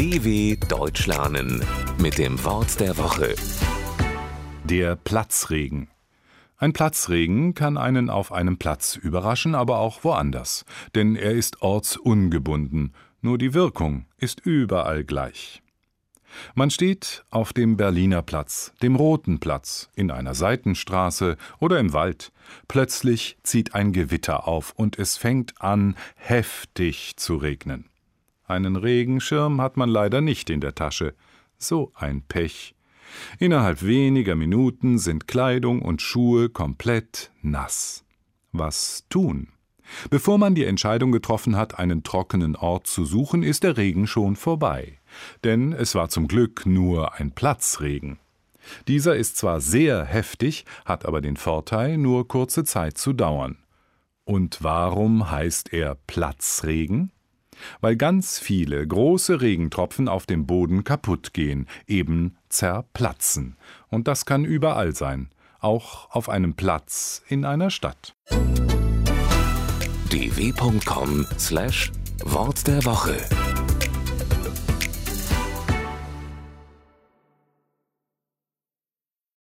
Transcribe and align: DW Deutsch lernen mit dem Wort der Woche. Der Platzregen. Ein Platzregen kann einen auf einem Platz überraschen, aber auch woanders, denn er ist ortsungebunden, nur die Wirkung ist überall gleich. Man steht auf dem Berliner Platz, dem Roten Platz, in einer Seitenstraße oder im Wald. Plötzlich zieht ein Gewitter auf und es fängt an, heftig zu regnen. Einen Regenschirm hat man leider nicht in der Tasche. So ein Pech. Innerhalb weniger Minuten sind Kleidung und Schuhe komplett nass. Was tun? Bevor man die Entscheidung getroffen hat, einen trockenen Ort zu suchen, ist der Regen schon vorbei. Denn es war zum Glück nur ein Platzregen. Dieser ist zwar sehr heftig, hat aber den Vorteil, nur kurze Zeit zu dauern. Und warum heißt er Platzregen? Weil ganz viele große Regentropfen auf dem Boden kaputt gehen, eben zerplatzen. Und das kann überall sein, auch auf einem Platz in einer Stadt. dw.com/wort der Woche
DW 0.00 0.56
Deutsch 0.66 1.06
lernen 1.06 1.62
mit 1.98 2.16
dem 2.16 2.42
Wort 2.42 2.80
der 2.80 2.96
Woche. 2.96 3.34
Der 4.64 4.96
Platzregen. 4.96 5.90
Ein 6.56 6.72
Platzregen 6.72 7.52
kann 7.52 7.76
einen 7.76 8.08
auf 8.08 8.32
einem 8.32 8.56
Platz 8.56 8.96
überraschen, 8.96 9.54
aber 9.54 9.78
auch 9.78 10.02
woanders, 10.02 10.64
denn 10.94 11.16
er 11.16 11.32
ist 11.32 11.60
ortsungebunden, 11.60 12.94
nur 13.20 13.36
die 13.36 13.52
Wirkung 13.52 14.06
ist 14.16 14.40
überall 14.40 15.04
gleich. 15.04 15.62
Man 16.54 16.70
steht 16.70 17.26
auf 17.28 17.52
dem 17.52 17.76
Berliner 17.76 18.22
Platz, 18.22 18.72
dem 18.82 18.96
Roten 18.96 19.38
Platz, 19.38 19.90
in 19.96 20.10
einer 20.10 20.34
Seitenstraße 20.34 21.36
oder 21.58 21.78
im 21.78 21.92
Wald. 21.92 22.32
Plötzlich 22.68 23.36
zieht 23.42 23.74
ein 23.74 23.92
Gewitter 23.92 24.48
auf 24.48 24.72
und 24.74 24.98
es 24.98 25.18
fängt 25.18 25.60
an, 25.60 25.94
heftig 26.14 27.18
zu 27.18 27.36
regnen. 27.36 27.90
Einen 28.50 28.74
Regenschirm 28.74 29.60
hat 29.60 29.76
man 29.76 29.88
leider 29.88 30.20
nicht 30.20 30.50
in 30.50 30.60
der 30.60 30.74
Tasche. 30.74 31.14
So 31.56 31.92
ein 31.94 32.22
Pech. 32.22 32.74
Innerhalb 33.38 33.84
weniger 33.84 34.34
Minuten 34.34 34.98
sind 34.98 35.28
Kleidung 35.28 35.82
und 35.82 36.02
Schuhe 36.02 36.48
komplett 36.48 37.30
nass. 37.42 38.04
Was 38.50 39.04
tun? 39.08 39.50
Bevor 40.10 40.36
man 40.36 40.56
die 40.56 40.64
Entscheidung 40.64 41.12
getroffen 41.12 41.54
hat, 41.54 41.78
einen 41.78 42.02
trockenen 42.02 42.56
Ort 42.56 42.88
zu 42.88 43.04
suchen, 43.04 43.44
ist 43.44 43.62
der 43.62 43.76
Regen 43.76 44.08
schon 44.08 44.34
vorbei. 44.34 44.98
Denn 45.44 45.72
es 45.72 45.94
war 45.94 46.08
zum 46.08 46.26
Glück 46.26 46.66
nur 46.66 47.14
ein 47.14 47.30
Platzregen. 47.30 48.18
Dieser 48.88 49.14
ist 49.14 49.36
zwar 49.36 49.60
sehr 49.60 50.04
heftig, 50.04 50.64
hat 50.84 51.06
aber 51.06 51.20
den 51.20 51.36
Vorteil, 51.36 51.98
nur 51.98 52.26
kurze 52.26 52.64
Zeit 52.64 52.98
zu 52.98 53.12
dauern. 53.12 53.58
Und 54.24 54.58
warum 54.60 55.30
heißt 55.30 55.72
er 55.72 55.94
Platzregen? 55.94 57.12
Weil 57.80 57.96
ganz 57.96 58.38
viele 58.38 58.86
große 58.86 59.40
Regentropfen 59.40 60.08
auf 60.08 60.26
dem 60.26 60.46
Boden 60.46 60.84
kaputt 60.84 61.32
gehen, 61.32 61.66
eben 61.86 62.36
zerplatzen. 62.48 63.56
Und 63.88 64.06
das 64.08 64.26
kann 64.26 64.44
überall 64.44 64.94
sein, 64.94 65.30
auch 65.60 66.10
auf 66.10 66.28
einem 66.28 66.54
Platz 66.54 67.22
in 67.28 67.44
einer 67.44 67.70
Stadt. 67.70 68.16
dw.com/wort 70.10 72.66
der 72.66 72.84
Woche 72.84 73.16